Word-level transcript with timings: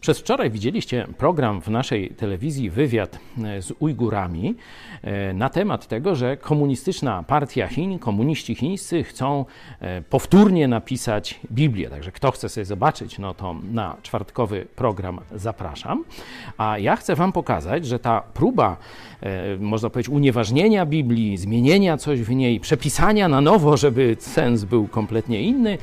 Przez 0.00 0.18
wczoraj 0.18 0.50
widzieliście 0.50 1.06
program 1.18 1.60
w 1.60 1.68
naszej 1.68 2.10
telewizji 2.10 2.70
Wywiad 2.70 3.18
e, 3.44 3.62
z 3.62 3.72
Ujgurami 3.78 4.54
e, 5.02 5.32
na 5.32 5.48
temat 5.48 5.86
tego, 5.86 6.14
że 6.14 6.36
komunistyczna 6.36 7.22
partia 7.22 7.66
Chin, 7.66 7.98
komuniści 7.98 8.54
chińscy 8.54 9.04
chcą 9.04 9.44
e, 9.80 10.02
powtórnie 10.02 10.68
napisać 10.68 11.40
Biblię. 11.52 11.90
Także 11.90 12.12
kto 12.12 12.30
chce 12.30 12.48
sobie 12.48 12.64
zobaczyć, 12.64 13.18
no 13.18 13.34
to 13.34 13.56
na 13.72 13.96
czwartkowy 14.02 14.66
program 14.76 15.20
zapraszam. 15.34 16.04
A 16.58 16.78
ja 16.78 16.96
chcę 16.96 17.14
Wam 17.14 17.32
pokazać, 17.32 17.86
że 17.86 17.98
ta 17.98 18.20
próba, 18.20 18.76
można 19.58 19.90
powiedzieć, 19.90 20.08
unieważnienia 20.08 20.86
Biblii, 20.86 21.36
zmienienia 21.36 21.96
coś 21.96 22.20
w 22.20 22.30
niej, 22.30 22.60
przepisania 22.60 23.28
na 23.28 23.40
nowo, 23.40 23.76
żeby 23.76 24.16
sens 24.18 24.64
był 24.64 24.88
kompletnie 24.88 25.42
inny, 25.42 25.78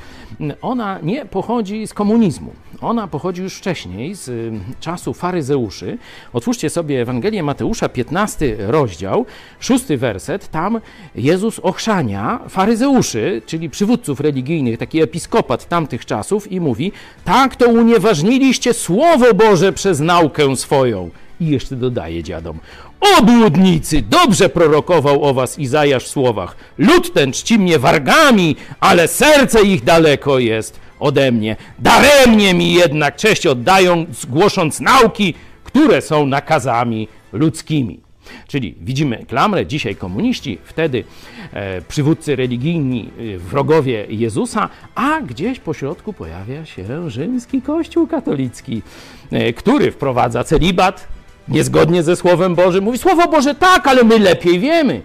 ona 0.62 0.98
nie 1.02 1.26
pochodzi 1.26 1.86
z 1.86 1.94
komunizmu. 1.94 2.52
Ona 2.80 3.08
pochodzi 3.08 3.42
już 3.42 3.54
wcześniej 3.54 4.14
z 4.18 4.28
y, 4.28 4.52
czasu 4.80 5.14
faryzeuszy. 5.14 5.98
Otwórzcie 6.32 6.70
sobie 6.70 7.02
Ewangelię 7.02 7.42
Mateusza, 7.42 7.88
15 7.88 8.56
rozdział, 8.58 9.26
szósty 9.60 9.96
werset. 9.96 10.48
Tam 10.48 10.80
Jezus 11.14 11.58
ochrzania 11.58 12.40
faryzeuszy, 12.48 13.42
czyli 13.46 13.70
przywódców 13.70 14.20
religijnych, 14.20 14.78
taki 14.78 15.02
episkopat 15.02 15.68
tamtych 15.68 16.06
czasów 16.06 16.52
i 16.52 16.60
mówi, 16.60 16.92
tak 17.24 17.56
to 17.56 17.68
unieważniliście 17.68 18.74
Słowo 18.74 19.34
Boże 19.34 19.72
przez 19.72 20.00
naukę 20.00 20.56
swoją. 20.56 21.10
I 21.40 21.46
jeszcze 21.46 21.76
dodaje 21.76 22.22
dziadom, 22.22 22.58
Obłudnicy! 23.00 24.02
Dobrze 24.02 24.48
prorokował 24.48 25.24
o 25.24 25.34
was 25.34 25.58
Izajasz 25.58 26.04
w 26.04 26.08
słowach. 26.08 26.56
Lud 26.78 27.12
ten 27.12 27.32
czci 27.32 27.58
mnie 27.58 27.78
wargami, 27.78 28.56
ale 28.80 29.08
serce 29.08 29.62
ich 29.62 29.84
daleko 29.84 30.38
jest 30.38 30.80
ode 31.00 31.32
mnie. 31.32 31.56
Daremnie 31.78 32.54
mi 32.54 32.72
jednak 32.72 33.16
cześć 33.16 33.46
oddają, 33.46 34.06
głosząc 34.28 34.80
nauki, 34.80 35.34
które 35.64 36.02
są 36.02 36.26
nakazami 36.26 37.08
ludzkimi. 37.32 38.00
Czyli 38.46 38.74
widzimy 38.80 39.24
klamrę, 39.28 39.66
dzisiaj 39.66 39.96
komuniści, 39.96 40.58
wtedy 40.64 41.04
e, 41.52 41.82
przywódcy 41.82 42.36
religijni, 42.36 43.10
e, 43.34 43.38
wrogowie 43.38 44.06
Jezusa, 44.08 44.68
a 44.94 45.20
gdzieś 45.20 45.58
po 45.60 45.74
środku 45.74 46.12
pojawia 46.12 46.66
się 46.66 47.10
rzymski 47.10 47.62
kościół 47.62 48.06
katolicki, 48.06 48.82
e, 49.30 49.52
który 49.52 49.90
wprowadza 49.92 50.44
celibat 50.44 51.08
niezgodnie 51.48 52.02
ze 52.02 52.16
Słowem 52.16 52.54
Bożym. 52.54 52.84
Mówi, 52.84 52.98
Słowo 52.98 53.28
Boże 53.28 53.54
tak, 53.54 53.86
ale 53.86 54.04
my 54.04 54.18
lepiej 54.18 54.60
wiemy. 54.60 55.02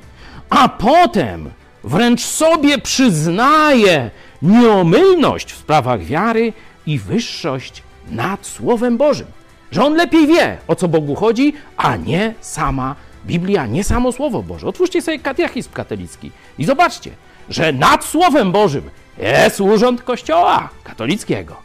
A 0.50 0.70
potem 0.70 1.50
wręcz 1.84 2.22
sobie 2.22 2.78
przyznaje, 2.78 4.12
nieomylność 4.44 5.54
w 5.54 5.58
sprawach 5.58 6.04
wiary 6.04 6.54
i 6.86 7.00
wyższość 7.00 7.84
nad 8.12 8.46
Słowem 8.46 8.98
Bożym. 8.98 9.28
Że 9.72 9.84
on 9.86 9.96
lepiej 9.96 10.28
wie, 10.28 10.58
o 10.68 10.76
co 10.76 10.88
Bogu 10.88 11.16
chodzi, 11.16 11.54
a 11.78 11.96
nie 11.96 12.34
sama 12.42 12.96
Biblia, 13.26 13.66
nie 13.66 13.84
samo 13.84 14.12
Słowo 14.12 14.44
Boże. 14.44 14.68
Otwórzcie 14.68 15.02
sobie 15.02 15.20
katechizm 15.20 15.72
katolicki 15.72 16.32
i 16.58 16.66
zobaczcie, 16.66 17.12
że 17.50 17.74
nad 17.74 18.06
Słowem 18.06 18.52
Bożym 18.52 18.90
jest 19.18 19.62
urząd 19.62 20.02
Kościoła 20.02 20.70
katolickiego. 20.84 21.56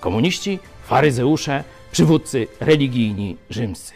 Komuniści, 0.00 0.58
faryzeusze, 0.84 1.64
przywódcy 1.92 2.46
religijni 2.60 3.36
rzymscy. 3.50 3.92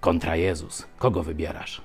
Kontra 0.00 0.36
Jezus. 0.36 0.86
Kogo 0.98 1.22
wybierasz? 1.22 1.80